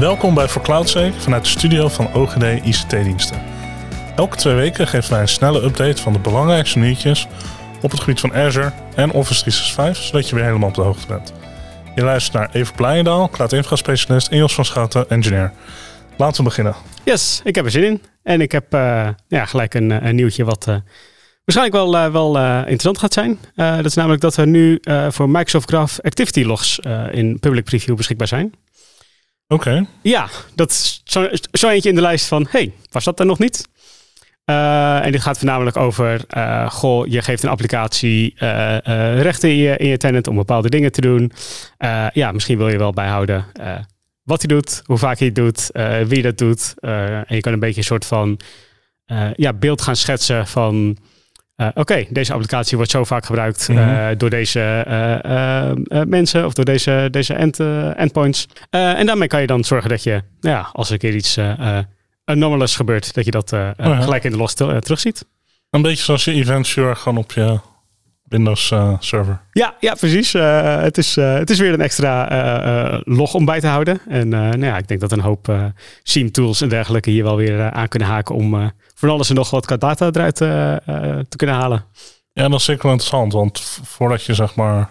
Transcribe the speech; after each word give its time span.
Welkom 0.00 0.34
bij 0.34 0.48
For 0.48 0.62
CloudSake 0.62 1.20
vanuit 1.20 1.44
de 1.44 1.50
studio 1.50 1.88
van 1.88 2.14
OGD 2.14 2.42
ICT-diensten. 2.42 3.42
Elke 4.16 4.36
twee 4.36 4.54
weken 4.54 4.86
geven 4.86 5.10
wij 5.10 5.20
een 5.20 5.28
snelle 5.28 5.62
update 5.62 6.02
van 6.02 6.12
de 6.12 6.18
belangrijkste 6.18 6.78
nieuwtjes 6.78 7.26
op 7.82 7.90
het 7.90 8.00
gebied 8.00 8.20
van 8.20 8.34
Azure 8.34 8.72
en 8.94 9.10
Office 9.10 9.40
365, 9.40 10.04
zodat 10.04 10.28
je 10.28 10.34
weer 10.34 10.44
helemaal 10.44 10.68
op 10.68 10.74
de 10.74 10.80
hoogte 10.80 11.06
bent. 11.06 11.32
Je 11.94 12.02
luistert 12.02 12.36
naar 12.36 12.48
Even 12.52 12.74
Blijendaal, 12.74 13.28
Cloud 13.28 13.52
Infra 13.52 13.76
Specialist 13.76 14.28
en 14.28 14.36
Jos 14.36 14.54
van 14.54 14.64
Schouten, 14.64 15.10
engineer. 15.10 15.52
Laten 16.16 16.36
we 16.36 16.42
beginnen. 16.42 16.74
Yes, 17.04 17.40
ik 17.44 17.54
heb 17.54 17.64
er 17.64 17.70
zin 17.70 17.84
in. 17.84 18.02
En 18.22 18.40
ik 18.40 18.52
heb 18.52 18.74
uh, 18.74 19.08
ja, 19.28 19.44
gelijk 19.44 19.74
een, 19.74 20.06
een, 20.06 20.14
nieuwtje 20.14 20.44
wat 20.44 20.66
uh, 20.68 20.76
waarschijnlijk 21.44 21.92
wel, 21.92 22.12
wel 22.12 22.38
interessant 22.58 22.98
gaat 22.98 23.12
zijn. 23.12 23.38
dat 23.54 23.84
is 23.84 23.94
namelijk 23.94 24.20
dat 24.20 24.36
er 24.36 24.46
nu 24.46 24.80
voor 25.08 25.30
Microsoft 25.30 25.68
Graph 25.68 25.98
Activity 26.00 26.42
Logs 26.42 26.78
in 27.10 27.38
public 27.40 27.64
preview 27.64 27.96
beschikbaar 27.96 28.28
zijn. 28.28 28.54
Oké. 29.52 29.86
Ja, 30.02 30.28
dat 30.54 30.70
is 30.70 31.00
zo, 31.52 31.68
eentje 31.68 31.88
in 31.88 31.94
de 31.94 32.00
lijst 32.00 32.26
van, 32.26 32.46
hey, 32.50 32.72
was 32.90 33.04
dat 33.04 33.20
er 33.20 33.26
nog 33.26 33.38
niet? 33.38 33.68
Uh, 34.44 35.04
en 35.04 35.12
dit 35.12 35.20
gaat 35.20 35.38
voornamelijk 35.38 35.76
over, 35.76 36.24
uh, 36.36 36.70
goh, 36.70 37.06
je 37.06 37.22
geeft 37.22 37.42
een 37.42 37.48
applicatie 37.48 38.34
uh, 38.38 38.76
rechten 39.22 39.48
in 39.48 39.56
je, 39.56 39.76
in 39.76 39.88
je 39.88 39.96
tenant 39.96 40.26
om 40.26 40.36
bepaalde 40.36 40.68
dingen 40.68 40.92
te 40.92 41.00
doen. 41.00 41.32
ja, 42.12 42.32
misschien 42.32 42.58
wil 42.58 42.68
je 42.68 42.78
wel 42.78 42.92
bijhouden 42.92 43.44
wat 44.22 44.42
hij 44.42 44.48
doet, 44.48 44.82
hoe 44.84 44.98
vaak 44.98 45.18
hij 45.18 45.26
het 45.26 45.36
doet, 45.36 45.70
wie 46.08 46.22
dat 46.22 46.38
doet. 46.38 46.74
en 46.80 47.24
je 47.26 47.40
kan 47.40 47.52
een 47.52 47.58
beetje 47.58 47.78
een 47.78 47.84
soort 47.84 48.06
van 48.06 48.40
ja, 49.34 49.52
beeld 49.52 49.82
gaan 49.82 49.96
schetsen 49.96 50.46
van, 50.46 50.96
oké, 51.74 52.06
deze 52.10 52.32
applicatie 52.32 52.76
wordt 52.76 52.92
zo 52.92 53.04
vaak 53.04 53.24
gebruikt 53.24 53.68
mm 53.68 53.76
-hmm. 53.76 54.18
door 54.18 54.30
deze 54.30 54.84
mensen 56.06 56.46
of 56.46 56.52
door 56.52 56.64
deze, 56.64 57.08
deze 57.10 57.34
end, 57.34 57.60
endpoints. 57.96 58.48
en 58.70 59.06
daarmee 59.06 59.28
kan 59.28 59.40
je 59.40 59.46
dan 59.46 59.64
zorgen 59.64 59.90
dat 59.90 60.02
je, 60.02 60.22
ja, 60.40 60.68
als 60.72 60.86
er 60.86 60.92
een 60.92 60.98
keer 60.98 61.14
iets 61.14 61.38
anomalous 62.24 62.76
gebeurt, 62.76 63.14
dat 63.14 63.24
je 63.24 63.30
dat 63.30 63.52
oh 63.52 63.70
ja. 63.76 64.00
gelijk 64.00 64.24
in 64.24 64.30
de 64.30 64.36
los 64.36 64.54
terugziet. 64.54 65.24
Een 65.70 65.82
beetje 65.82 66.04
zoals 66.04 66.24
je 66.24 66.32
event 66.32 66.68
gewoon 66.68 67.16
op 67.16 67.32
je 67.32 67.60
Windows 68.30 68.70
uh, 68.70 68.94
server. 68.98 69.40
Ja, 69.52 69.74
ja 69.80 69.94
precies. 69.94 70.32
het, 70.32 70.98
is, 70.98 71.14
het 71.16 71.50
is 71.50 71.58
weer 71.58 71.72
een 71.72 71.80
extra 71.80 73.00
log 73.04 73.34
om 73.34 73.44
bij 73.44 73.60
te 73.60 73.66
houden. 73.66 74.00
En 74.08 74.28
nou 74.28 74.64
ja, 74.64 74.76
ik 74.76 74.88
denk 74.88 75.00
dat 75.00 75.12
een 75.12 75.20
hoop 75.20 75.72
Seam 76.02 76.30
tools 76.30 76.60
en 76.60 76.68
dergelijke 76.68 77.10
hier 77.10 77.24
wel 77.24 77.36
weer 77.36 77.70
aan 77.70 77.88
kunnen 77.88 78.08
haken 78.08 78.34
om 78.34 78.72
voor 78.94 79.08
alles 79.08 79.28
en 79.28 79.34
nog 79.34 79.50
wat 79.50 79.76
data 79.78 80.06
eruit 80.06 80.36
te 80.36 81.36
kunnen 81.36 81.56
halen. 81.56 81.84
Ja, 82.32 82.48
dat 82.48 82.58
is 82.58 82.64
zeker 82.64 82.82
wel 82.82 82.92
interessant, 82.92 83.32
want 83.32 83.60
voordat 83.84 84.24
je 84.24 84.34
zeg 84.34 84.54
maar 84.54 84.88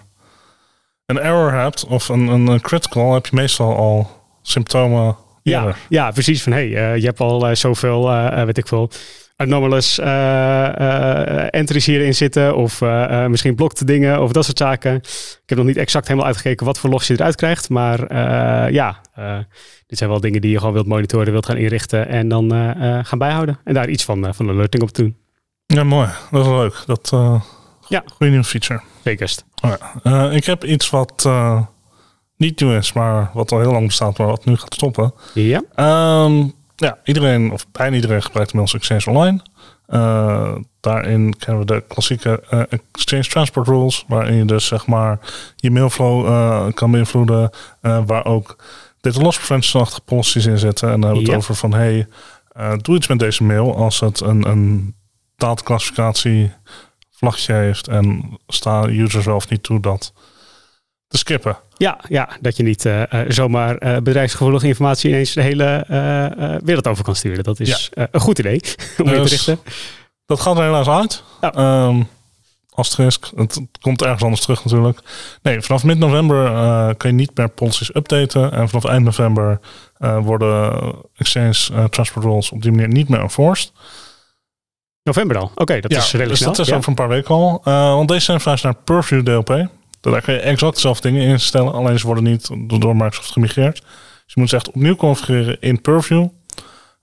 een 1.06 1.20
error 1.20 1.54
hebt 1.54 1.86
of 1.86 2.10
een, 2.10 2.28
een 2.28 2.62
critical, 2.62 3.14
heb 3.14 3.26
je 3.26 3.36
meestal 3.36 3.76
al 3.76 4.10
symptomen 4.42 5.16
ja, 5.50 5.76
ja, 5.90 6.12
precies. 6.12 6.44
Van 6.44 6.52
hey, 6.52 6.68
uh, 6.68 6.98
je 6.98 7.06
hebt 7.06 7.20
al 7.20 7.50
uh, 7.50 7.56
zoveel, 7.56 8.12
uh, 8.12 8.44
weet 8.44 8.58
ik 8.58 8.68
veel, 8.68 8.92
anomalous 9.40 10.00
entries 11.50 11.86
hierin 11.86 12.16
zitten. 12.16 12.56
Of 12.56 12.82
misschien 13.28 13.56
blokte 13.56 13.86
dingen 13.86 14.22
of 14.22 14.32
dat 14.32 14.46
soort 14.46 14.58
zaken. 14.58 14.96
Ik 14.96 15.44
heb 15.46 15.58
nog 15.58 15.68
niet 15.68 15.78
exact 15.78 16.08
helemaal 16.08 16.28
uitgekeken 16.28 16.66
wat 16.66 16.80
voor 16.80 16.90
logs 16.90 17.08
je 17.08 17.14
eruit 17.14 17.36
krijgt. 17.36 17.70
Maar 17.70 18.14
ja, 18.72 19.02
dit 19.88 19.98
zijn 19.98 20.10
wel 20.10 20.20
dingen 20.20 20.42
die 20.42 20.52
je 20.52 20.58
gewoon 20.58 20.74
wilt 20.74 20.88
monitoren, 20.88 21.32
wilt 21.32 21.46
gaan 21.46 21.58
inrichten 21.58 22.08
en 22.08 22.28
dan 22.28 22.52
gaan 23.06 23.20
bijhouden. 23.20 23.60
En 23.64 23.74
daar 23.74 23.90
iets 23.90 24.04
van, 24.04 24.34
van 24.34 24.50
alerting 24.50 24.84
op 24.84 24.94
doen. 24.94 25.18
Ja, 25.66 25.84
mooi. 25.84 26.10
Dat 26.32 26.46
is 26.46 26.52
leuk. 26.52 26.84
Dat, 26.86 27.10
ja. 27.88 28.04
Goede 28.06 28.32
nieuwe 28.32 28.44
feature. 28.44 28.82
Zekerst. 29.04 29.46
Ik 30.32 30.46
heb 30.46 30.64
iets 30.64 30.90
wat 30.90 31.30
niet 32.38 32.60
nieuw 32.60 32.72
is, 32.78 32.94
maar 32.94 33.30
wat 33.34 33.52
al 33.52 33.60
heel 33.60 33.72
lang 33.72 33.86
bestaat, 33.86 34.18
maar 34.18 34.28
wat 34.28 34.46
nu 34.46 34.56
gaat 34.56 34.74
stoppen. 34.74 35.14
Ja. 35.34 35.62
Um, 36.26 36.54
ja, 36.80 36.98
iedereen, 37.04 37.52
of 37.52 37.72
bijna 37.72 37.96
iedereen 37.96 38.24
gebruikt 38.24 38.54
inmiddels 38.54 38.82
Exchange 38.82 39.18
Online. 39.18 39.42
Uh, 39.88 40.56
daarin 40.80 41.38
kennen 41.38 41.60
we 41.60 41.74
de 41.74 41.84
klassieke 41.88 42.44
uh, 42.54 42.62
Exchange 42.92 43.24
Transport 43.24 43.68
Rules, 43.68 44.06
waarin 44.08 44.36
je 44.36 44.46
dus 44.46 44.66
zeg 44.66 44.88
maar 44.88 45.20
je 45.56 45.72
mailflow 45.72 46.26
uh, 46.26 46.66
kan 46.74 46.92
beïnvloeden, 46.92 47.50
waar 47.82 48.26
ook 48.26 48.56
data 49.02 49.22
loss 49.22 49.38
prevention-achtige 49.38 50.02
policies 50.02 50.46
in 50.46 50.58
zitten. 50.58 50.92
En 50.92 51.02
dan 51.02 51.10
hebben 51.10 51.28
we 51.28 51.32
het 51.32 51.42
over 51.42 51.56
van, 51.56 51.74
hey, 51.74 52.08
doe 52.82 52.96
iets 52.96 53.08
met 53.08 53.20
deze 53.20 53.44
mail 53.44 53.76
als 53.76 54.00
het 54.00 54.20
een, 54.20 54.50
een 54.50 54.96
dataclassificatie 55.36 56.52
vlagje 57.12 57.54
heeft 57.54 57.88
en 57.88 58.38
sta 58.48 58.86
user 58.86 59.22
zelf 59.22 59.50
niet 59.50 59.64
toe 59.64 59.80
dat 59.80 60.14
te 61.10 61.18
skippen. 61.18 61.58
Ja, 61.78 62.00
ja 62.08 62.30
dat 62.42 62.58
je 62.58 62.64
niet 62.64 62.86
uh, 62.86 63.04
zomaar 63.28 63.84
uh, 63.84 63.98
bedrijfsgevoelige 63.98 64.68
informatie 64.68 65.10
ineens 65.10 65.34
de 65.34 65.42
hele 65.42 65.86
uh, 65.90 66.56
wereld 66.64 66.88
over 66.88 67.04
kan 67.04 67.16
sturen. 67.16 67.44
Dat 67.44 67.60
is 67.60 67.90
ja. 67.94 68.08
een 68.12 68.20
goed 68.20 68.40
idee 68.40 68.62
om 68.98 69.06
dus, 69.06 69.16
te 69.16 69.30
richten. 69.30 69.60
Dat 70.26 70.40
gaat 70.40 70.58
er 70.58 70.64
helaas 70.64 70.88
uit. 70.88 71.24
Ja. 71.42 71.86
Um, 71.88 72.08
asterisk. 72.70 73.32
Het 73.36 73.62
komt 73.82 74.02
ergens 74.02 74.24
anders 74.24 74.42
terug 74.42 74.64
natuurlijk. 74.64 75.00
Nee, 75.42 75.62
vanaf 75.62 75.84
mid-november 75.84 76.46
kan 76.96 77.10
je 77.10 77.16
niet 77.16 77.38
meer 77.38 77.50
policies 77.50 77.96
updaten. 77.96 78.52
En 78.52 78.70
vanaf 78.70 78.86
eind 78.86 79.06
november 79.06 79.60
worden 79.98 80.94
Exchange 81.16 81.90
Transport 81.90 82.26
Rules 82.26 82.52
op 82.52 82.62
die 82.62 82.72
manier 82.72 82.88
niet 82.88 83.10
meer 83.10 83.20
enforced. 83.20 83.72
November 85.04 85.38
al? 85.38 85.52
Oké, 85.56 85.80
dat 85.80 85.92
is 85.92 86.12
redelijk 86.12 86.30
dus 86.30 86.38
snel. 86.38 86.52
dat 86.52 86.60
is 86.60 86.68
ja. 86.68 86.76
over 86.76 86.90
een 86.90 86.96
paar 86.96 87.08
weken 87.08 87.36
al. 87.36 87.62
want 87.64 88.08
deze 88.08 88.24
zijn 88.24 88.40
verhuisd 88.40 88.64
naar 88.64 88.76
Purview 88.76 89.26
DLP. 89.26 89.68
Daar 90.02 90.22
kan 90.22 90.34
je 90.34 90.40
exact 90.40 90.74
dezelfde 90.74 91.10
dingen 91.10 91.28
instellen, 91.28 91.74
alleen 91.74 92.00
ze 92.00 92.06
worden 92.06 92.24
niet 92.24 92.50
door 92.80 92.96
Microsoft 92.96 93.32
gemigreerd. 93.32 93.82
Dus 94.26 94.34
je 94.34 94.40
moet 94.40 94.50
ze 94.50 94.56
echt 94.56 94.68
opnieuw 94.68 94.96
configureren 94.96 95.58
in 95.60 95.82
Purview. 95.82 96.28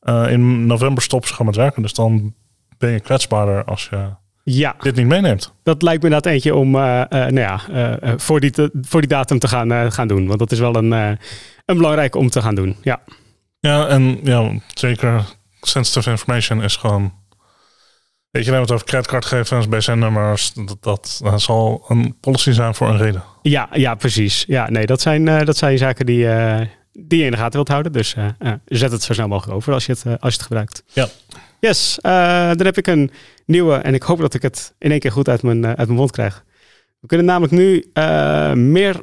Uh, 0.03 0.31
in 0.31 0.67
november 0.67 1.03
stoppen 1.03 1.29
ze 1.29 1.35
gewoon 1.35 1.51
met 1.53 1.61
werken, 1.61 1.83
dus 1.83 1.93
dan 1.93 2.35
ben 2.79 2.91
je 2.91 3.01
kwetsbaarder 3.01 3.65
als 3.65 3.89
je 3.91 4.09
ja. 4.43 4.77
dit 4.81 4.97
niet 4.97 5.07
meeneemt. 5.07 5.53
Dat 5.63 5.83
lijkt 5.83 6.03
me 6.03 6.09
inderdaad 6.09 6.33
eentje 6.33 6.55
om 6.55 6.75
uh, 6.75 6.83
uh, 6.83 7.07
nou 7.09 7.41
ja, 7.41 7.61
voor, 8.17 8.41
die 8.41 8.51
te, 8.51 8.71
voor 8.83 9.01
die 9.01 9.11
datum 9.11 9.39
te 9.39 9.49
gaan, 9.49 9.93
gaan 9.93 10.09
doen. 10.09 10.27
Want 10.27 10.39
dat 10.39 10.53
is 10.53 10.59
wel 10.59 10.77
een, 10.77 10.93
een 10.93 11.77
belangrijke 11.77 12.19
om 12.19 12.29
te 12.29 12.43
gaan 12.43 12.55
doen. 12.55 12.77
Ja, 12.83 13.01
ja 13.61 13.87
en 13.87 14.19
ja, 14.23 14.53
zeker 14.75 15.25
sensitive 15.61 16.11
information 16.11 16.63
is 16.63 16.77
gewoon 16.77 17.13
Weet 18.37 18.45
je, 18.45 18.51
hebben 18.51 18.69
het 18.69 18.77
over 18.77 18.87
creditcardgegevens, 18.87 19.69
BSN-nummers. 19.69 20.53
Dat, 20.53 20.77
dat, 20.81 21.21
dat, 21.23 21.43
zal 21.43 21.85
een 21.89 22.17
policy 22.21 22.53
zijn 22.53 22.75
voor 22.75 22.89
een 22.89 22.97
reden. 22.97 23.23
Ja, 23.43 23.69
ja 23.73 23.95
precies. 23.95 24.45
Ja, 24.47 24.71
nee, 24.71 24.87
dat 24.87 25.01
zijn, 25.01 25.27
uh, 25.27 25.41
dat 25.41 25.57
zijn 25.57 25.79
zaken 25.79 26.07
die, 26.07 26.25
uh, 26.25 26.61
die 26.93 27.19
je 27.19 27.25
in 27.25 27.31
de 27.31 27.37
gaten 27.37 27.53
wilt 27.53 27.69
houden. 27.69 27.93
Dus 27.93 28.15
uh, 28.15 28.53
zet 28.65 28.93
het 28.93 29.03
zo 29.03 29.13
snel 29.13 29.29
mogelijk 29.29 29.57
over 29.57 29.73
als 29.73 29.87
je 29.87 29.93
het, 29.93 30.05
als 30.05 30.33
je 30.33 30.39
het 30.39 30.43
gebruikt. 30.43 30.83
Ja. 30.93 31.09
Yes, 31.61 31.99
dan 32.03 32.65
heb 32.65 32.79
ik 32.79 32.87
een 32.87 33.11
nieuwe 33.47 33.75
en 33.75 33.95
ik 33.95 34.03
hoop 34.03 34.21
dat 34.21 34.35
ik 34.35 34.43
het 34.43 34.75
in 34.79 34.91
één 34.91 35.01
keer 35.01 35.13
goed 35.13 35.29
uit 35.29 35.43
mijn, 35.43 35.67
uit 35.67 35.77
mijn 35.77 35.99
mond 35.99 36.11
krijg. 36.11 36.45
We 37.01 37.07
kunnen 37.07 37.27
namelijk 37.27 37.53
nu 37.53 37.91
meer 38.55 39.01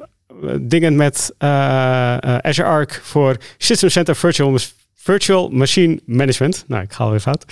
dingen 0.62 0.96
met 0.96 1.34
Azure 1.38 2.68
Arc 2.68 3.02
voor 3.04 3.38
System 3.58 3.90
Center 3.90 4.16
Virtual, 4.16 4.58
Virtual 4.94 5.50
Machine 5.50 6.00
Management. 6.06 6.64
Nou, 6.68 6.84
ik 6.84 6.94
ga 6.94 7.04
alweer 7.04 7.20
fout. 7.20 7.46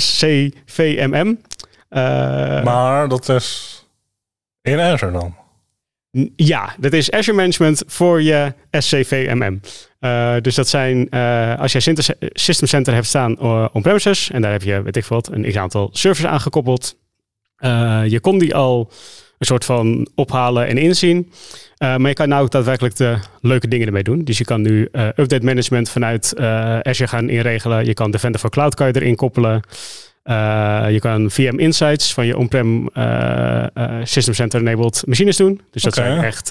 SCVMM. 0.00 1.38
Uh, 1.90 2.64
maar 2.64 3.08
dat 3.08 3.28
is 3.28 3.78
in 4.62 4.80
Azure 4.80 5.12
dan? 5.12 5.36
Ja, 6.36 6.74
dat 6.78 6.92
is 6.92 7.10
Azure 7.10 7.36
Management 7.36 7.82
voor 7.86 8.22
je 8.22 8.54
SCVMM. 8.70 9.60
Uh, 10.00 10.36
dus 10.40 10.54
dat 10.54 10.68
zijn, 10.68 11.06
uh, 11.10 11.58
als 11.58 11.72
jij 11.72 11.94
System 12.18 12.68
Center 12.68 12.94
hebt 12.94 13.06
staan 13.06 13.40
on-premises, 13.72 14.30
en 14.30 14.42
daar 14.42 14.52
heb 14.52 14.62
je, 14.62 14.82
weet 14.82 14.96
ik 14.96 15.04
wat, 15.04 15.28
een 15.32 15.58
aantal 15.58 15.88
servers 15.92 16.26
aangekoppeld. 16.26 16.96
je 18.06 18.18
kon 18.20 18.38
die 18.38 18.54
al 18.54 18.90
een 19.42 19.48
soort 19.48 19.64
van 19.64 20.08
ophalen 20.14 20.66
en 20.66 20.78
inzien. 20.78 21.32
maar 21.78 22.08
je 22.08 22.12
kan 22.12 22.28
nou 22.28 22.42
ook 22.42 22.50
daadwerkelijk 22.50 22.96
de 22.96 23.18
leuke 23.40 23.68
dingen 23.68 23.86
ermee 23.86 24.02
doen. 24.02 24.24
Dus 24.24 24.38
je 24.38 24.44
kan 24.44 24.62
nu 24.62 24.88
update 24.92 25.44
management 25.44 25.90
vanuit 25.90 26.38
Azure 26.82 27.08
gaan 27.08 27.28
inregelen. 27.28 27.84
Je 27.84 27.94
kan 27.94 28.10
Defender 28.10 28.40
for 28.40 28.50
Cloud 28.50 28.74
kan 28.74 28.86
je 28.86 28.96
erin 28.96 29.16
koppelen. 29.16 29.62
je 30.92 30.98
kan 31.00 31.30
VM 31.30 31.58
Insights 31.58 32.14
van 32.14 32.26
je 32.26 32.36
on-prem 32.36 32.88
System 34.02 34.34
Center 34.34 34.60
enabled 34.60 35.02
machines 35.06 35.36
doen. 35.36 35.60
Dus 35.70 35.82
dat 35.82 35.98
okay. 35.98 36.10
zijn 36.10 36.24
echt, 36.24 36.48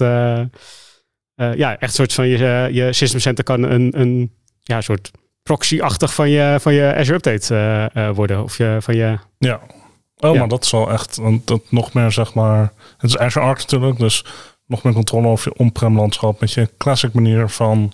ja, 1.58 1.78
echt 1.78 1.94
soort 1.94 2.12
van 2.12 2.28
je, 2.28 2.68
je 2.72 2.92
System 2.92 3.20
Center 3.20 3.44
kan 3.44 3.62
een, 3.62 4.00
een 4.00 4.32
ja, 4.60 4.80
soort 4.80 5.10
proxy-achtig 5.42 6.14
van 6.14 6.30
je, 6.30 6.56
van 6.60 6.74
je 6.74 6.94
Azure 6.94 7.16
Update 7.16 8.12
worden. 8.14 8.42
Of 8.42 8.56
je, 8.56 8.76
van 8.80 8.96
je 8.96 9.18
ja. 9.38 9.60
Oh, 10.30 10.38
maar 10.38 10.48
dat 10.48 10.64
is 10.64 10.70
wel 10.70 10.90
echt 10.90 11.20
dat 11.44 11.62
nog 11.68 11.92
meer, 11.92 12.12
zeg 12.12 12.34
maar. 12.34 12.72
Het 12.98 13.10
is 13.10 13.18
Azure 13.18 13.44
Arc 13.44 13.58
natuurlijk, 13.58 13.98
dus 13.98 14.24
nog 14.66 14.82
meer 14.82 14.92
controle 14.92 15.26
over 15.26 15.52
je 15.52 15.58
on-prem 15.58 15.96
landschap 15.96 16.40
met 16.40 16.52
je 16.52 16.70
classic 16.78 17.12
manier 17.12 17.48
van 17.48 17.92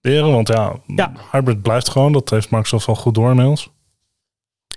leren. 0.00 0.32
Want 0.32 0.48
ja, 0.48 0.72
ja, 0.86 1.12
hybrid 1.30 1.62
blijft 1.62 1.88
gewoon. 1.88 2.12
Dat 2.12 2.30
heeft 2.30 2.50
Microsoft 2.50 2.86
wel 2.86 2.96
goed 2.96 3.14
door 3.14 3.30
inmiddels. 3.30 3.70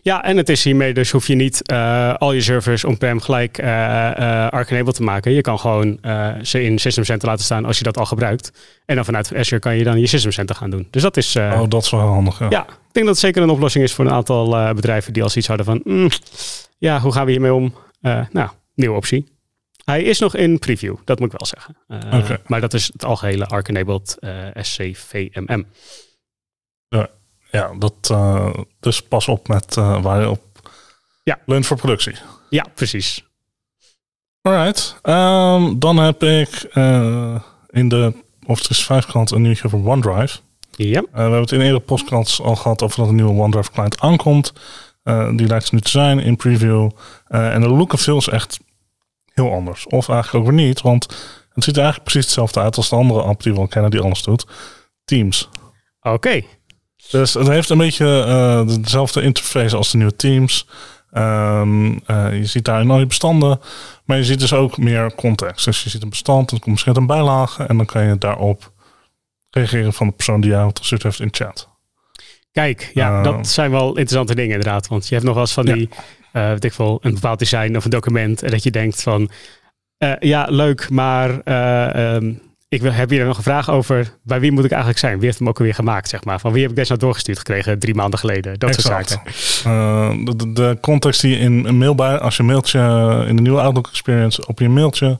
Ja, 0.05 0.23
en 0.23 0.37
het 0.37 0.49
is 0.49 0.63
hiermee 0.63 0.93
dus 0.93 1.11
hoef 1.11 1.27
je 1.27 1.35
niet 1.35 1.67
eh, 1.67 2.13
al 2.13 2.31
je 2.31 2.41
servers 2.41 2.83
on-prem 2.83 3.21
gelijk 3.21 3.57
uh, 3.57 3.65
uh, 3.65 4.47
Arc-enabled 4.47 4.95
te 4.95 5.03
maken. 5.03 5.31
Je 5.31 5.41
kan 5.41 5.59
gewoon 5.59 5.99
ze 6.41 6.63
in 6.63 6.79
System 6.79 7.03
Center 7.03 7.27
laten 7.27 7.45
staan 7.45 7.65
als 7.65 7.77
je 7.77 7.83
dat 7.83 7.97
al 7.97 8.05
gebruikt. 8.05 8.51
En 8.85 8.95
dan 8.95 9.05
vanuit 9.05 9.35
Azure 9.35 9.61
kan 9.61 9.77
je 9.77 9.83
dan 9.83 9.99
je 9.99 10.07
System 10.07 10.31
Center 10.31 10.55
gaan 10.55 10.69
doen. 10.69 10.87
Dus 10.89 11.01
dat 11.01 11.17
is... 11.17 11.35
oh, 11.35 11.63
dat 11.67 11.83
is 11.83 11.89
wel 11.89 11.99
handig, 11.99 12.39
ja. 12.39 12.47
ja. 12.49 12.61
ik 12.61 12.91
denk 12.91 13.05
dat 13.05 13.15
het 13.15 13.17
zeker 13.17 13.41
een 13.41 13.49
oplossing 13.49 13.83
is 13.83 13.93
voor 13.93 14.05
een 14.05 14.11
aantal 14.11 14.73
bedrijven 14.73 15.13
die 15.13 15.23
als 15.23 15.37
iets 15.37 15.47
hadden 15.47 15.65
van... 15.65 15.81
Mm, 15.83 16.09
ja, 16.77 16.99
hoe 16.99 17.11
gaan 17.11 17.25
we 17.25 17.31
hiermee 17.31 17.53
om? 17.53 17.73
nou, 18.31 18.49
nieuwe 18.75 18.95
optie. 18.95 19.25
Hij 19.85 20.03
is 20.03 20.19
nog 20.19 20.35
in 20.35 20.59
preview, 20.59 20.95
dat 21.03 21.19
moet 21.19 21.33
ik 21.33 21.39
wel 21.39 21.47
zeggen. 21.47 21.77
Okay. 22.23 22.37
Maar 22.47 22.61
dat 22.61 22.73
is 22.73 22.89
het 22.93 23.05
algehele 23.05 23.45
Arc-enabled 23.45 24.17
SCVMM. 24.53 25.65
Ja. 26.89 27.09
Ja, 27.55 27.73
dat, 27.79 28.09
uh, 28.11 28.53
dus 28.79 29.01
pas 29.01 29.27
op 29.27 29.47
met 29.47 29.75
uh, 29.75 30.01
waar 30.01 30.21
je 30.21 30.29
op 30.29 30.41
ja. 31.23 31.39
leunt 31.45 31.65
voor 31.65 31.77
productie. 31.77 32.15
Ja, 32.49 32.65
precies. 32.73 33.25
Alright. 34.41 34.99
Um, 35.03 35.79
dan 35.79 35.97
heb 35.97 36.23
ik 36.23 36.69
uh, 36.73 37.39
in 37.69 37.89
de 37.89 38.13
Office 38.45 38.83
5 38.83 39.05
kant 39.05 39.31
een 39.31 39.41
nieuwtje 39.41 39.65
over 39.65 39.87
OneDrive. 39.87 40.39
Ja. 40.71 41.01
we 41.01 41.19
hebben 41.19 41.39
het 41.39 41.51
in 41.51 41.61
eerdere 41.61 41.79
podcasts 41.79 42.41
al 42.41 42.55
gehad 42.55 42.81
over 42.81 42.97
dat 42.97 43.07
een 43.07 43.15
nieuwe 43.15 43.41
OneDrive 43.41 43.71
client 43.71 43.99
aankomt. 43.99 44.53
die 45.35 45.47
lijkt 45.47 45.71
nu 45.71 45.79
te 45.79 45.89
zijn 45.89 46.19
in 46.19 46.35
preview. 46.35 46.89
en 47.27 47.61
de 47.61 47.69
look 47.69 47.91
en 47.91 47.97
feel 47.97 48.17
is 48.17 48.27
echt 48.27 48.59
heel 49.33 49.51
anders. 49.51 49.85
Of 49.87 50.09
eigenlijk 50.09 50.45
ook 50.45 50.51
weer 50.51 50.65
niet, 50.65 50.81
want 50.81 51.03
het 51.53 51.63
ziet 51.63 51.75
er 51.75 51.83
eigenlijk 51.83 52.11
precies 52.11 52.25
hetzelfde 52.25 52.59
uit 52.59 52.77
als 52.77 52.89
de 52.89 52.95
andere 52.95 53.21
app 53.21 53.43
die 53.43 53.53
we 53.53 53.59
al 53.59 53.67
kennen 53.67 53.91
die 53.91 53.99
alles 53.99 54.23
doet. 54.23 54.45
Teams. 55.05 55.49
Oké. 56.01 56.41
Dus 57.09 57.33
het 57.33 57.47
heeft 57.47 57.69
een 57.69 57.77
beetje 57.77 58.25
uh, 58.27 58.75
dezelfde 58.81 59.21
interface 59.21 59.75
als 59.75 59.91
de 59.91 59.97
nieuwe 59.97 60.15
Teams. 60.15 60.67
Um, 61.13 61.91
uh, 61.93 62.37
je 62.37 62.45
ziet 62.45 62.65
daar 62.65 62.89
al 62.89 62.99
je 62.99 63.05
bestanden, 63.05 63.59
maar 64.05 64.17
je 64.17 64.23
ziet 64.23 64.39
dus 64.39 64.53
ook 64.53 64.77
meer 64.77 65.15
context. 65.15 65.65
Dus 65.65 65.83
je 65.83 65.89
ziet 65.89 66.03
een 66.03 66.09
bestand, 66.09 66.49
dan 66.49 66.59
komt 66.59 66.71
misschien 66.71 66.95
een 66.95 67.05
bijlage 67.05 67.63
en 67.63 67.77
dan 67.77 67.85
kan 67.85 68.05
je 68.05 68.17
daarop 68.17 68.71
reageren 69.49 69.93
van 69.93 70.07
de 70.07 70.13
persoon 70.13 70.41
die 70.41 70.49
jou 70.49 70.71
gestuurd 70.73 71.03
heeft 71.03 71.19
in 71.19 71.27
chat. 71.31 71.69
Kijk, 72.51 72.91
ja, 72.93 73.17
uh, 73.17 73.23
dat 73.23 73.47
zijn 73.47 73.71
wel 73.71 73.87
interessante 73.87 74.35
dingen 74.35 74.55
inderdaad. 74.55 74.87
Want 74.87 75.07
je 75.07 75.13
hebt 75.13 75.25
nog 75.25 75.33
wel 75.35 75.43
eens 75.43 75.53
van 75.53 75.65
die, 75.65 75.89
ja. 76.33 76.49
weet 76.49 76.63
ik 76.63 76.73
veel, 76.73 76.97
een 77.01 77.13
bepaald 77.13 77.39
design 77.39 77.75
of 77.75 77.83
een 77.83 77.89
document 77.89 78.43
en 78.43 78.51
dat 78.51 78.63
je 78.63 78.71
denkt 78.71 79.01
van, 79.01 79.29
ja, 80.19 80.47
leuk, 80.49 80.89
maar 80.89 81.29
um, 82.15 82.41
ik 82.67 82.81
heb 82.81 83.09
hier 83.09 83.25
nog 83.25 83.37
een 83.37 83.43
vraag 83.43 83.69
over. 83.69 84.17
Bij 84.23 84.39
wie 84.39 84.51
moet 84.51 84.63
ik 84.65 84.71
eigenlijk 84.71 84.99
zijn? 84.99 85.15
Wie 85.15 85.25
heeft 85.25 85.39
hem 85.39 85.47
ook 85.47 85.57
alweer 85.57 85.73
gemaakt, 85.73 86.09
zeg 86.09 86.23
maar? 86.23 86.39
Van 86.39 86.51
wie 86.51 86.61
heb 86.61 86.69
ik 86.69 86.75
deze 86.75 86.89
nou 86.89 87.03
doorgestuurd 87.03 87.37
gekregen 87.37 87.79
drie 87.79 87.95
maanden 87.95 88.19
geleden? 88.19 88.59
Dat 88.59 88.69
exact. 88.69 89.09
soort 89.09 89.35
zaken. 89.35 89.71
Uh, 89.71 90.35
de, 90.35 90.53
de, 90.53 90.77
context 90.81 91.21
die 91.21 91.37
in 91.37 91.65
een 91.65 91.77
mail 91.77 91.95
bij, 91.95 92.19
als 92.19 92.37
je 92.37 92.43
mailtje 92.43 92.79
in 93.27 93.35
de 93.35 93.41
nieuwe 93.41 93.61
Outlook 93.61 93.87
Experience 93.87 94.47
op 94.47 94.59
je 94.59 94.69
mailtje, 94.69 95.19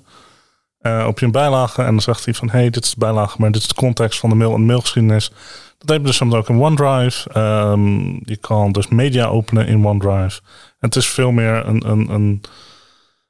uh, 0.82 1.06
op 1.08 1.20
je 1.20 1.30
bijlage, 1.30 1.82
en 1.82 1.92
dan 1.92 2.02
zegt 2.02 2.26
hij 2.26 2.34
van, 2.34 2.50
hey, 2.50 2.70
dit 2.70 2.84
is 2.84 2.90
de 2.90 3.00
bijlage, 3.00 3.36
maar 3.40 3.52
dit 3.52 3.62
is 3.62 3.68
de 3.68 3.76
context 3.76 4.20
van 4.20 4.30
de 4.30 4.36
mail 4.36 4.54
en 4.54 4.60
de 4.60 4.66
mailgeschiedenis. 4.66 5.32
Dat 5.78 5.90
heb 5.90 6.00
je 6.00 6.06
dus 6.06 6.16
soms 6.16 6.34
ook 6.34 6.50
in 6.50 6.62
OneDrive. 6.62 7.40
Um, 7.40 8.20
je 8.24 8.38
kan 8.38 8.72
dus 8.72 8.88
media 8.88 9.26
openen 9.26 9.68
in 9.68 9.86
OneDrive. 9.86 10.42
En 10.80 10.88
het 10.88 10.96
is 10.96 11.08
veel 11.08 11.32
meer 11.32 11.66
een, 11.66 11.90
een, 11.90 12.10
een 12.10 12.42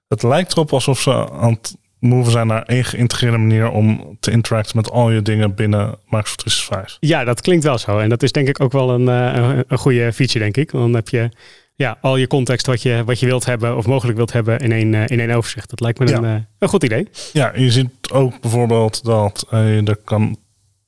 het 0.07 0.23
lijkt 0.23 0.51
erop 0.51 0.73
alsof 0.73 0.99
ze 0.99 1.31
aan 1.31 1.51
het 1.51 1.75
move 2.05 2.31
zijn 2.31 2.47
naar 2.47 2.63
één 2.63 2.83
geïntegreerde 2.83 3.37
manier 3.37 3.69
om 3.69 4.17
te 4.19 4.31
interacten 4.31 4.77
met 4.77 4.91
al 4.91 5.11
je 5.11 5.21
dingen 5.21 5.55
binnen 5.55 5.85
Microsoft 5.85 6.37
365. 6.37 6.97
Ja, 6.99 7.23
dat 7.23 7.41
klinkt 7.41 7.63
wel 7.63 7.77
zo. 7.77 7.99
En 7.99 8.09
dat 8.09 8.23
is 8.23 8.31
denk 8.31 8.47
ik 8.47 8.59
ook 8.59 8.71
wel 8.71 8.89
een, 8.89 9.07
een, 9.07 9.63
een 9.67 9.77
goede 9.77 10.13
feature, 10.13 10.39
denk 10.39 10.57
ik. 10.57 10.71
Dan 10.71 10.93
heb 10.93 11.09
je 11.09 11.29
ja, 11.75 11.97
al 12.01 12.15
je 12.15 12.27
context 12.27 12.65
wat 12.65 12.81
je, 12.81 13.03
wat 13.05 13.19
je 13.19 13.25
wilt 13.25 13.45
hebben 13.45 13.77
of 13.77 13.85
mogelijk 13.85 14.17
wilt 14.17 14.33
hebben 14.33 14.59
in 14.59 14.71
één, 14.71 14.93
in 14.93 15.19
één 15.19 15.31
overzicht. 15.31 15.69
Dat 15.69 15.79
lijkt 15.79 15.99
me 15.99 16.07
ja. 16.07 16.17
een, 16.17 16.47
een 16.59 16.69
goed 16.69 16.83
idee. 16.83 17.07
Ja, 17.33 17.51
je 17.55 17.71
ziet 17.71 18.11
ook 18.11 18.41
bijvoorbeeld 18.41 19.03
dat 19.03 19.45
je 19.49 19.81
er 19.85 19.95
kan, 20.03 20.37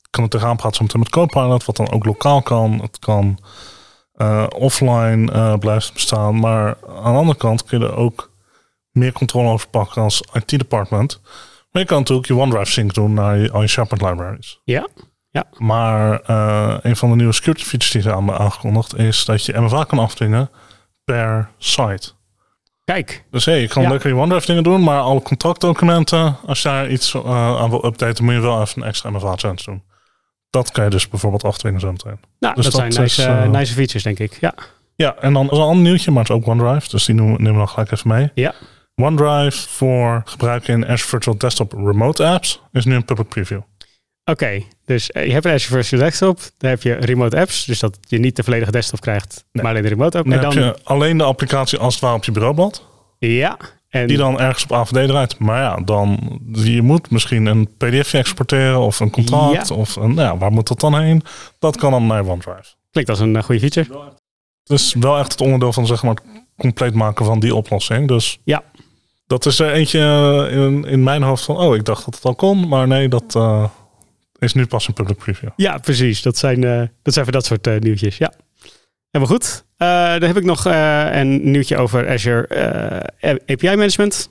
kan 0.10 0.24
het 0.24 0.32
tegenaan 0.32 0.56
praten 0.56 0.78
zometeen 0.78 1.00
met 1.00 1.10
Copilot, 1.10 1.66
wat 1.66 1.76
dan 1.76 1.92
ook 1.92 2.06
lokaal 2.06 2.42
kan. 2.42 2.80
Het 2.82 3.00
kan 3.00 3.40
offline 4.56 5.58
blijven 5.58 5.94
bestaan. 5.94 6.40
Maar 6.40 6.78
aan 6.88 7.14
de 7.14 7.20
andere 7.20 7.38
kant 7.38 7.64
kun 7.64 7.80
je 7.80 7.86
er 7.86 7.96
ook 7.96 8.32
meer 8.98 9.12
controle 9.12 9.50
over 9.50 9.68
pakken 9.68 10.02
als 10.02 10.24
IT-department. 10.34 11.22
Maar 11.72 11.82
je 11.82 11.88
kan 11.88 11.98
natuurlijk 11.98 12.28
je 12.28 12.36
OneDrive 12.36 12.72
sync 12.72 12.94
doen 12.94 13.14
naar 13.14 13.38
je, 13.38 13.52
al 13.52 13.62
je 13.62 13.68
SharePoint 13.68 14.04
libraries. 14.04 14.62
Ja. 14.64 14.88
ja. 15.30 15.44
Maar 15.58 16.22
uh, 16.30 16.78
een 16.82 16.96
van 16.96 17.10
de 17.10 17.16
nieuwe 17.16 17.34
security 17.34 17.64
features 17.64 17.92
die 17.92 18.02
ze 18.02 18.14
aan 18.14 18.32
aangekondigd 18.32 18.98
is 18.98 19.26
dat 19.26 19.46
je 19.46 19.60
MFA 19.60 19.84
kan 19.84 20.00
afdwingen 20.00 20.50
per 21.04 21.50
site. 21.58 22.16
Kijk. 22.84 23.26
Dus 23.32 23.46
hey, 23.46 23.62
je 23.62 23.68
kan 23.68 23.84
ja. 23.84 23.90
lekker 23.90 24.10
je 24.10 24.16
OneDrive 24.16 24.46
dingen 24.46 24.64
doen, 24.64 24.84
maar 24.84 25.00
alle 25.00 25.22
contractdocumenten, 25.22 26.38
als 26.46 26.62
je 26.62 26.68
daar 26.68 26.90
iets 26.90 27.14
uh, 27.14 27.24
aan 27.58 27.70
wil 27.70 27.86
updaten, 27.86 28.24
moet 28.24 28.34
je 28.34 28.40
wel 28.40 28.62
even 28.62 28.82
een 28.82 28.88
extra 28.88 29.10
MFA 29.10 29.36
chance 29.36 29.66
doen. 29.66 29.84
Dat 30.50 30.72
kan 30.72 30.84
je 30.84 30.90
dus 30.90 31.10
bijvoorbeeld 31.10 31.44
afdwingen 31.44 31.80
zo 31.80 31.92
meteen. 31.92 32.20
Nou, 32.40 32.56
dus 32.56 32.64
dat, 32.64 32.74
dat 32.74 32.94
zijn 32.94 33.04
nice, 33.04 33.30
uh, 33.30 33.50
nice 33.50 33.74
features, 33.74 34.04
denk 34.04 34.20
ik. 34.20 34.38
Ja. 34.40 34.54
Ja, 34.96 35.16
en 35.16 35.34
dan 35.34 35.46
is 35.50 35.58
een 35.58 35.64
ander 35.64 35.84
nieuwtje, 35.84 36.12
maar 36.12 36.24
het 36.24 36.32
is 36.32 36.36
ook 36.36 36.48
OneDrive, 36.48 36.90
dus 36.90 37.06
die 37.06 37.16
nemen 37.16 37.52
we 37.52 37.58
dan 37.58 37.70
gelijk 37.70 37.92
even 37.92 38.08
mee. 38.08 38.32
Ja. 38.34 38.54
OneDrive 39.02 39.70
voor 39.70 40.22
gebruik 40.26 40.68
in 40.68 40.84
Azure 40.84 41.08
Virtual 41.08 41.38
Desktop 41.38 41.74
Remote 41.74 42.26
Apps 42.26 42.62
is 42.72 42.86
nu 42.86 42.96
een 42.96 43.06
public 43.06 43.28
preview. 43.28 43.58
Oké, 43.58 44.32
okay, 44.32 44.68
dus 44.86 45.06
je 45.06 45.32
hebt 45.32 45.46
een 45.46 45.54
Azure 45.54 45.84
Virtual 45.84 46.02
Desktop, 46.02 46.40
daar 46.58 46.70
heb 46.72 46.82
je 46.82 46.94
remote 46.94 47.40
apps, 47.40 47.66
dus 47.66 47.80
dat 47.80 47.98
je 48.02 48.18
niet 48.18 48.36
de 48.36 48.44
volledige 48.44 48.72
desktop 48.72 49.00
krijgt, 49.00 49.46
nee. 49.52 49.64
maar 49.64 49.72
alleen 49.72 49.84
de 49.84 49.90
remote 49.90 50.18
app. 50.18 50.30
Dan, 50.30 50.36
en 50.36 50.42
dan 50.42 50.58
heb 50.58 50.76
je 50.76 50.84
alleen 50.84 51.18
de 51.18 51.24
applicatie 51.24 51.80
als 51.80 51.94
het 51.94 52.04
ware 52.04 52.16
op 52.16 52.24
je 52.24 52.32
bureaublad. 52.32 52.86
Ja. 53.20 53.58
En 53.90 54.08
die 54.08 54.18
dan 54.18 54.40
ergens 54.40 54.64
op 54.64 54.74
AVD 54.74 55.08
draait. 55.08 55.40
Maar 55.40 55.62
ja, 55.62 55.76
dan 55.76 56.40
je 56.54 56.82
moet 56.82 57.10
misschien 57.10 57.46
een 57.46 57.70
PDF 57.78 58.14
exporteren 58.14 58.80
of 58.80 59.00
een 59.00 59.10
contract. 59.10 59.68
Ja. 59.68 59.76
Of 59.76 59.96
een, 59.96 60.14
nou 60.14 60.28
ja, 60.28 60.38
waar 60.38 60.52
moet 60.52 60.68
dat 60.68 60.80
dan 60.80 61.00
heen? 61.00 61.24
Dat 61.60 61.78
kan 61.78 61.92
dan 61.92 62.08
naar 62.08 62.28
OneDrive. 62.28 62.76
Klinkt 62.92 63.10
als 63.10 63.20
een 63.20 63.36
uh, 63.36 63.44
goede 63.44 63.60
feature. 63.60 64.00
Het 64.64 64.80
is 64.80 64.94
wel 65.00 65.18
echt 65.18 65.32
het 65.32 65.42
onderdeel 65.42 65.74
van 65.74 65.86
zeg 65.86 66.04
maar 66.04 66.14
het 66.14 66.24
compleet 66.58 66.94
maken 66.94 67.26
van 67.26 67.40
die 67.40 67.56
oplossing. 67.56 68.08
Dus 68.08 68.40
ja. 68.44 68.64
Dat 69.28 69.46
is 69.46 69.60
er 69.60 69.72
eentje 69.72 70.00
in, 70.52 70.86
in 70.86 71.04
mijn 71.04 71.22
hoofd 71.22 71.44
van, 71.44 71.58
oh, 71.58 71.76
ik 71.76 71.86
dacht 71.86 72.06
dat 72.06 72.16
het 72.16 72.24
al 72.24 72.36
kon, 72.36 72.68
maar 72.68 72.88
nee, 72.88 73.10
dat 73.10 73.36
uh, 73.38 73.66
is 74.40 74.54
nu 74.54 74.66
pas 74.66 74.88
een 74.88 74.94
public 74.94 75.18
preview. 75.18 75.50
Ja, 75.56 75.78
precies. 75.78 76.22
Dat 76.22 76.38
zijn, 76.38 76.64
uh, 76.64 76.82
dat 77.02 77.14
zijn 77.14 77.26
voor 77.26 77.34
dat 77.34 77.46
soort 77.46 77.68
uh, 77.68 77.80
nieuwtjes. 77.80 78.18
Ja. 78.18 78.34
Helemaal 79.12 79.36
goed. 79.36 79.66
dan 80.20 80.24
heb 80.24 80.38
ik 80.38 80.44
nog 80.44 80.66
een 80.66 81.52
nieuwtje 81.52 81.78
over 81.78 82.10
Azure 82.10 82.48
API 83.48 83.76
Management. 83.76 84.30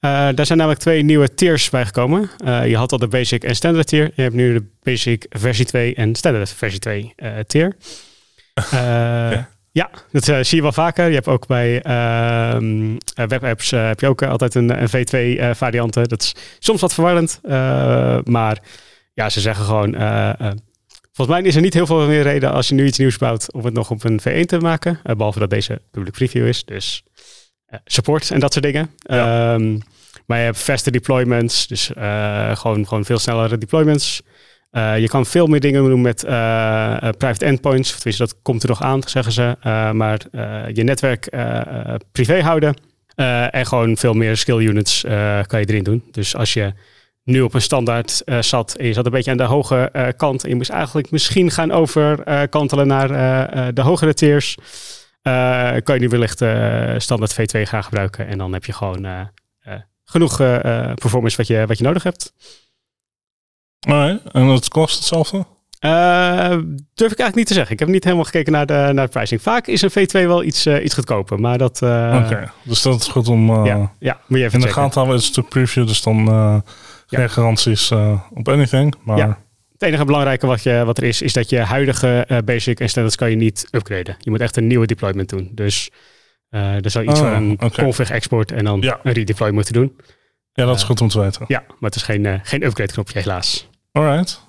daar 0.00 0.46
zijn 0.46 0.58
namelijk 0.58 0.80
twee 0.80 1.02
nieuwe 1.02 1.34
tiers 1.34 1.70
bijgekomen. 1.70 2.30
je 2.44 2.76
had 2.76 2.92
al 2.92 2.98
de 2.98 3.08
Basic 3.08 3.44
en 3.44 3.56
Standard 3.56 3.86
tier. 3.86 4.10
Je 4.14 4.22
hebt 4.22 4.34
nu 4.34 4.52
de 4.52 4.64
Basic 4.82 5.26
versie 5.28 5.64
2 5.64 5.94
en 5.94 6.14
Standard 6.14 6.50
versie 6.50 6.78
2 6.78 7.14
tier. 7.46 7.76
Ja, 9.74 9.90
dat 10.10 10.28
uh, 10.28 10.38
zie 10.40 10.56
je 10.56 10.62
wel 10.62 10.72
vaker. 10.72 11.08
Je 11.08 11.14
hebt 11.14 11.28
ook 11.28 11.46
bij 11.46 11.86
uh, 11.86 13.26
webapps 13.26 13.72
uh, 13.72 13.86
heb 13.86 14.00
je 14.00 14.06
ook 14.06 14.22
altijd 14.22 14.54
een, 14.54 14.82
een 14.82 14.88
V2 14.88 15.56
variant. 15.56 15.94
Dat 15.94 16.22
is 16.22 16.34
soms 16.58 16.80
wat 16.80 16.94
verwarrend. 16.94 17.40
maar 18.24 18.58
ja, 19.14 19.28
ze 19.30 19.40
zeggen 19.40 19.64
gewoon... 19.64 19.94
volgens 21.12 21.36
mij 21.36 21.42
is 21.42 21.54
er 21.56 21.62
niet 21.62 21.74
heel 21.74 21.86
veel 21.86 22.06
meer 22.06 22.22
reden 22.22 22.52
als 22.52 22.68
je 22.68 22.74
nu 22.74 22.86
iets 22.86 22.98
nieuws 22.98 23.18
bouwt... 23.18 23.52
om 23.52 23.64
het 23.64 23.74
nog 23.74 23.90
op 23.90 24.04
een 24.04 24.20
V1 24.20 24.46
te 24.46 24.58
maken. 24.58 25.00
behalve 25.02 25.38
dat 25.38 25.50
deze 25.50 25.80
public 25.90 26.12
preview 26.12 26.46
is. 26.46 26.64
Dus 26.64 27.02
support 27.84 28.30
en 28.30 28.40
dat 28.40 28.52
soort 28.52 28.64
dingen. 28.64 28.90
Ja. 28.96 29.54
Um, 29.54 29.78
maar 30.26 30.38
je 30.38 30.44
hebt 30.44 30.58
faster 30.58 30.92
deployments. 30.92 31.66
Dus 31.66 31.90
gewoon, 32.52 32.86
gewoon 32.86 33.04
veel 33.04 33.18
snellere 33.18 33.58
deployments. 33.58 34.22
Uh, 34.74 34.98
je 34.98 35.08
kan 35.08 35.26
veel 35.26 35.46
meer 35.46 35.60
dingen 35.60 35.84
doen 35.84 36.00
met 36.00 36.24
uh, 36.24 36.30
uh, 36.30 37.08
private 37.18 37.44
endpoints. 37.44 38.16
Dat 38.16 38.42
komt 38.42 38.62
er 38.62 38.68
nog 38.68 38.82
aan, 38.82 39.02
zeggen 39.06 39.32
ze. 39.32 39.56
maar 39.92 40.20
je 40.72 40.82
netwerk 40.82 41.28
privé 42.12 42.42
houden. 42.42 42.76
en 43.50 43.66
gewoon 43.66 43.96
veel 43.96 44.14
meer 44.14 44.36
skill 44.36 44.66
units 44.66 45.00
kan 45.46 45.60
je 45.60 45.66
erin 45.66 45.82
doen. 45.82 46.02
Dus 46.10 46.36
als 46.36 46.52
je 46.52 46.72
nu 47.24 47.40
op 47.40 47.54
een 47.54 47.62
standaard 47.62 48.22
zat 48.40 48.74
en 48.74 48.86
je 48.86 48.92
zat 48.92 49.06
een 49.06 49.12
beetje 49.12 49.30
aan 49.30 49.36
de 49.36 49.42
hoge 49.42 50.14
kant. 50.16 50.42
En 50.42 50.48
je 50.48 50.54
moest 50.54 50.70
eigenlijk 50.70 51.10
misschien 51.10 51.50
gaan 51.50 51.72
overkantelen 51.72 52.86
naar 52.86 53.08
de 53.74 53.80
hogere 53.80 54.14
tiers. 54.14 54.56
kan 55.82 55.94
je 55.94 56.00
nu 56.00 56.08
wellicht 56.08 56.44
standaard 57.02 57.34
V2 57.34 57.60
gaan 57.62 57.84
gebruiken. 57.84 58.26
En 58.26 58.38
dan 58.38 58.52
heb 58.52 58.64
je 58.64 58.72
gewoon 58.72 59.30
genoeg 60.04 60.36
performance 60.94 61.36
wat 61.36 61.46
je, 61.46 61.64
wat 61.66 61.78
je 61.78 61.84
nodig 61.84 62.02
hebt. 62.02 62.32
Nee, 63.84 64.20
en 64.32 64.46
het 64.46 64.68
kost 64.68 64.96
hetzelfde? 64.96 65.44
Uh, 65.84 66.48
durf 66.94 67.12
ik 67.12 67.18
eigenlijk 67.18 67.34
niet 67.34 67.46
te 67.46 67.54
zeggen. 67.54 67.72
Ik 67.72 67.78
heb 67.78 67.88
niet 67.88 68.04
helemaal 68.04 68.24
gekeken 68.24 68.52
naar 68.52 68.66
de, 68.66 68.90
naar 68.92 69.04
de 69.06 69.12
pricing. 69.12 69.42
Vaak 69.42 69.66
is 69.66 69.82
een 69.82 69.90
V2 69.90 70.26
wel 70.26 70.42
iets, 70.42 70.66
uh, 70.66 70.84
iets 70.84 70.94
goedkoper, 70.94 71.40
maar 71.40 71.58
dat... 71.58 71.80
Uh, 71.82 72.20
Oké, 72.22 72.32
okay. 72.32 72.48
dus 72.62 72.82
dat 72.82 73.00
is 73.00 73.08
goed 73.08 73.28
om... 73.28 73.64
ja, 73.64 73.92
ja, 73.98 74.20
moet 74.26 74.38
je 74.38 74.44
even 74.44 74.60
in 74.60 74.66
de 74.66 74.72
gaten 74.72 74.94
houden. 74.94 75.14
Het 75.14 75.22
is 75.22 75.26
een 75.26 75.32
stuk 75.32 75.48
preview, 75.48 75.86
dus 75.86 76.02
dan 76.02 76.26
geen 77.06 77.20
ja. 77.20 77.28
garanties 77.28 77.90
op 78.34 78.48
anything. 78.48 78.94
Maar... 79.02 79.16
Ja. 79.16 79.42
Het 79.72 79.82
enige 79.82 80.04
belangrijke 80.04 80.46
wat, 80.46 80.62
je, 80.62 80.82
wat 80.84 80.98
er 80.98 81.04
is, 81.04 81.22
is 81.22 81.32
dat 81.32 81.50
je 81.50 81.58
huidige 81.58 82.42
basic 82.44 82.80
en 82.80 82.88
standards 82.88 83.16
kan 83.16 83.30
je 83.30 83.36
niet 83.36 83.68
upgraden. 83.70 84.16
Je 84.18 84.30
moet 84.30 84.40
echt 84.40 84.56
een 84.56 84.66
nieuwe 84.66 84.86
deployment 84.86 85.28
doen. 85.28 85.50
Dus 85.52 85.90
er 86.50 86.90
zou 86.90 87.04
iets 87.04 87.20
oh, 87.20 87.26
van 87.26 87.42
een 87.42 87.52
okay. 87.52 87.84
config 87.84 88.10
export 88.10 88.52
en 88.52 88.64
dan 88.64 88.80
ja. 88.80 89.00
een 89.02 89.12
redeploy 89.12 89.50
moeten 89.50 89.72
doen. 89.72 89.96
Ja, 90.52 90.64
dat 90.64 90.76
is 90.76 90.82
goed 90.82 91.00
om 91.00 91.08
te 91.08 91.20
weten. 91.20 91.44
Ja, 91.48 91.62
maar 91.66 91.90
het 91.90 91.94
is 91.94 92.02
geen, 92.02 92.40
geen 92.42 92.64
upgrade 92.64 92.92
knopje 92.92 93.18
helaas. 93.18 93.68
Alright. 93.98 94.40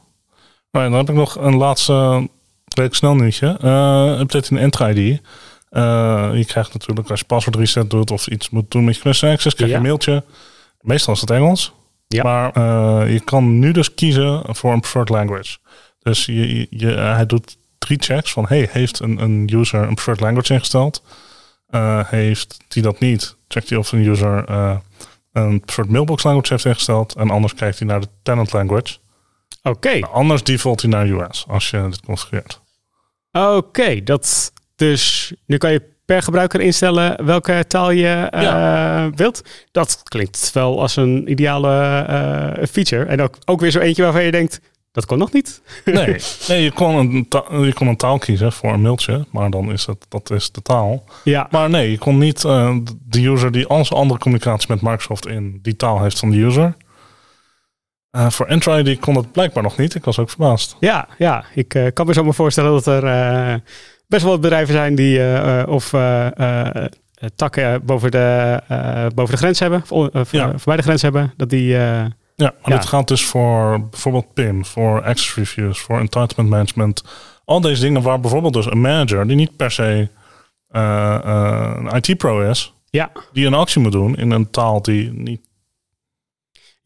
Alright, 0.72 0.92
dan 0.92 0.94
heb 0.94 1.10
ik 1.10 1.16
nog 1.16 1.36
een 1.36 1.56
laatste 1.56 2.30
leuk 2.75 2.96
snel 2.96 3.16
nieuwtje. 3.16 3.58
Uh, 3.64 4.20
update 4.20 4.50
in 4.50 4.58
Enter 4.58 4.90
ID. 4.90 5.22
je 6.38 6.44
krijgt 6.48 6.74
natuurlijk 6.74 7.10
als 7.10 7.20
je 7.20 7.25
password 7.25 7.56
reset 7.56 7.90
doet 7.90 8.12
of 8.12 8.28
iets 8.28 8.50
moet 8.50 8.72
doen 8.72 8.84
met 8.84 8.96
je 8.96 9.02
Connect 9.02 9.24
Access, 9.24 9.56
krijg 9.56 9.72
je 9.72 9.78
een 9.78 9.84
mailtje. 9.84 10.24
Meestal 10.82 11.14
is 11.14 11.22
het 11.22 11.30
Engels. 11.30 11.74
Ja. 12.08 12.24
Maar 12.24 12.58
uh, 12.58 13.14
je 13.14 13.20
kan 13.20 13.60
nu 13.60 13.72
dus 13.72 13.94
kiezen 13.94 14.44
voor 14.48 14.74
een 14.74 14.80
preferred 14.80 15.10
language. 15.10 15.58
Dus 16.00 16.25
je, 16.25 16.68
je, 16.70 16.88
hij 16.88 17.25
doet 17.25 17.58
drie 17.78 17.98
checks 18.00 18.32
van, 18.32 18.46
hey, 18.48 18.68
heeft 18.72 19.00
een, 19.00 19.22
een 19.22 19.50
user 19.54 19.82
een 19.82 19.94
preferred 19.94 20.22
language 20.22 20.54
ingesteld? 20.54 21.04
Heeft 22.06 22.58
die 22.68 22.84
dat 22.84 23.00
niet, 23.00 23.36
checkt 23.48 23.70
hij 23.70 23.78
of 23.78 23.92
een 23.92 24.06
user 24.06 24.50
een 25.32 25.60
preferred 25.60 25.92
mailbox 25.92 26.24
language 26.24 26.54
heeft 26.54 26.66
ingesteld. 26.66 27.16
En 27.16 27.30
anders 27.30 27.54
kijkt 27.54 27.80
hij 27.80 27.88
naar 27.88 28.02
de 28.02 28.08
tenant 28.24 28.54
language. 28.54 28.98
Oké. 29.69 30.00
Nou, 30.00 30.13
anders 30.13 30.43
default 30.43 30.81
hij 30.81 30.89
naar 30.89 31.07
US 31.07 31.45
als 31.48 31.69
je 31.69 31.88
dit 31.89 32.01
configureert. 32.01 32.62
Oké, 33.31 34.03
dat 34.03 34.51
dus 34.75 35.34
nu 35.45 35.57
kan 35.57 35.72
je 35.72 35.93
per 36.05 36.22
gebruiker 36.22 36.62
instellen 36.62 37.25
welke 37.25 37.65
taal 37.67 37.91
je 37.91 38.31
uh, 38.36 39.05
wilt. 39.15 39.41
Dat 39.72 40.01
klinkt 40.03 40.51
wel 40.53 40.81
als 40.81 40.95
een 40.95 41.31
ideale 41.31 42.05
uh, 42.10 42.65
feature. 42.65 43.05
En 43.05 43.22
ook, 43.22 43.38
ook 43.45 43.60
weer 43.60 43.72
zo 43.72 43.79
eentje 43.79 44.03
waarvan 44.03 44.24
je 44.24 44.31
denkt, 44.31 44.62
dat 44.91 45.05
kon 45.05 45.17
nog 45.17 45.31
niet. 45.31 45.62
nee, 45.86 46.15
nee 46.48 46.63
je, 46.63 46.72
kon 46.72 46.95
een 46.95 47.27
je 47.65 47.74
kon 47.74 47.88
een 47.88 47.98
taal 47.98 48.17
kiezen 48.17 48.51
voor 48.51 48.74
een 48.74 48.81
mailtje, 48.81 49.25
maar 49.31 49.50
dan 49.50 49.72
is 49.72 49.86
het, 49.86 50.05
dat 50.10 50.31
is 50.31 50.51
de 50.51 50.62
taal. 50.62 51.03
Ja. 51.24 51.48
Maar 51.51 51.69
nee, 51.69 51.91
je 51.91 51.98
kon 51.98 52.17
niet 52.17 52.43
uh, 52.43 52.75
de 53.05 53.27
user 53.27 53.51
die 53.51 53.67
al 53.67 53.86
zijn 53.86 54.00
andere 54.00 54.19
communicatie 54.19 54.67
met 54.69 54.81
Microsoft 54.81 55.27
in 55.27 55.60
die 55.62 55.75
taal 55.75 56.01
heeft 56.01 56.19
van 56.19 56.29
de 56.31 56.38
user. 56.38 56.75
Uh, 58.15 58.29
voor 58.29 58.48
Android 58.48 59.00
kon 59.00 59.13
dat 59.13 59.31
blijkbaar 59.31 59.63
nog 59.63 59.77
niet. 59.77 59.95
Ik 59.95 60.05
was 60.05 60.19
ook 60.19 60.29
verbaasd. 60.29 60.75
Ja, 60.79 61.07
ja 61.17 61.43
ik 61.53 61.91
kan 61.93 62.05
me 62.05 62.13
zo 62.13 62.24
maar 62.24 62.34
voorstellen 62.34 62.72
dat 62.72 62.88
er 62.88 63.01
best 64.07 64.24
wel 64.24 64.31
wat 64.31 64.41
bedrijven 64.41 64.74
zijn 64.74 64.95
die 64.95 65.19
of 65.67 65.93
takken 67.36 67.86
boven 67.86 68.12
de, 68.12 68.60
boven 69.15 69.34
de 69.34 69.38
grens 69.38 69.60
hebben, 69.60 69.84
of, 69.89 70.31
ja. 70.31 70.50
voorbij 70.50 70.75
de 70.75 70.81
grens 70.81 71.01
hebben, 71.01 71.34
dat 71.38 71.50
die... 71.50 71.67
ja, 71.67 72.12
maar 72.36 72.53
ja. 72.63 72.75
dat 72.75 72.86
gaat 72.86 73.07
dus 73.07 73.25
voor 73.25 73.88
bijvoorbeeld 73.89 74.34
PIM, 74.34 74.65
voor 74.65 75.03
access 75.03 75.36
reviews, 75.36 75.79
voor 75.79 76.00
entitlement 76.00 76.50
management. 76.50 77.03
Al 77.45 77.62
deze 77.62 77.81
dingen 77.81 78.01
waar 78.01 78.19
bijvoorbeeld 78.19 78.53
dus 78.53 78.65
een 78.65 78.81
manager 78.81 79.27
die 79.27 79.36
niet 79.36 79.55
per 79.55 79.72
se 79.72 80.10
een 80.69 82.01
IT-pro 82.01 82.50
is, 82.50 82.74
ja. 82.89 83.12
die 83.34 83.45
een 83.45 83.53
actie 83.53 83.81
moet 83.81 83.91
doen 83.91 84.15
in 84.15 84.31
een 84.31 84.50
taal 84.50 84.81
die 84.81 85.13
niet 85.13 85.41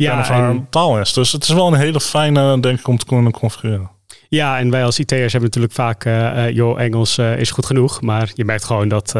ja, 0.04 0.50
en, 0.50 0.68
taal 0.70 1.00
is. 1.00 1.14
Dus 1.14 1.32
het 1.32 1.44
is 1.44 1.50
wel 1.50 1.68
een 1.68 1.80
hele 1.80 2.00
fijne, 2.00 2.60
denk 2.60 2.80
ik, 2.80 2.88
om 2.88 2.98
te 2.98 3.06
kunnen 3.06 3.32
configureren. 3.32 3.90
Ja, 4.30 4.60
en 4.60 4.70
wij 4.70 4.84
als 4.84 5.00
IT'ers 5.00 5.32
hebben 5.32 5.42
natuurlijk 5.42 5.74
vaak, 5.74 6.06
uh, 6.06 6.50
joh, 6.50 6.82
Engels 6.82 7.18
uh, 7.18 7.40
is 7.40 7.52
goed 7.52 7.66
genoeg. 7.66 8.02
Maar 8.02 8.32
je 8.34 8.46
merkt 8.46 8.64
gewoon 8.64 8.88
dat, 8.88 9.12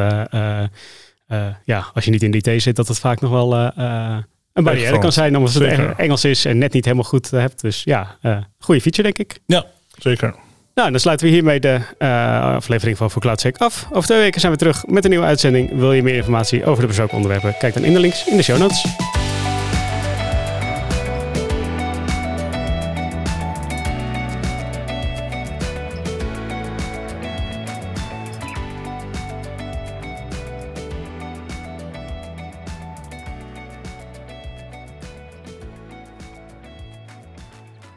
ja, 1.64 1.86
als 1.94 2.06
je 2.06 2.12
niet 2.12 2.24
in 2.24 2.32
de 2.32 2.38
IT 2.38 2.62
zit, 2.62 2.76
dat 2.76 2.88
het 2.88 3.00
vaak 3.00 3.22
nog 3.22 3.32
wel 3.32 3.54
een 3.54 4.64
barrière 4.64 5.00
kan 5.00 5.12
zijn. 5.12 5.38
Omdat 5.38 5.54
het 5.54 5.96
Engels 5.98 6.26
is 6.26 6.46
en 6.46 6.58
net 6.58 6.74
niet 6.74 6.86
helemaal 6.86 7.06
goed 7.06 7.30
hebt. 7.32 7.62
Dus 7.62 7.82
ja, 7.84 8.18
goede 8.60 8.82
feature 8.82 9.04
denk 9.04 9.18
ik. 9.18 9.40
Ja, 9.46 9.66
zeker. 9.98 10.36
Nou, 10.76 10.92
dan 10.92 11.00
sluiten 11.00 11.28
we 11.28 11.34
hiermee 11.34 11.60
de 11.60 11.80
aflevering 12.56 12.98
van 12.98 13.12
Voor 13.12 13.22
CloudSec 13.22 13.58
af. 13.58 13.88
Over 13.92 14.10
twee 14.10 14.20
weken 14.20 14.40
zijn 14.40 14.52
we 14.52 14.58
terug 14.58 14.86
met 14.88 15.04
een 15.04 15.10
nieuwe 15.10 15.26
uitzending. 15.26 15.78
Wil 15.78 15.94
je 15.94 16.04
meer 16.04 16.16
informatie 16.16 16.66
over 16.66 16.82
de 16.82 16.88
besproken 16.88 17.16
onderwerpen? 17.16 17.56
Kijk 17.60 17.74
dan 17.74 17.84
in 17.84 17.94
de 17.94 18.00
links 18.00 18.28
in 18.28 18.38
de 18.38 18.44
show 18.44 18.58
notes. 18.58 18.86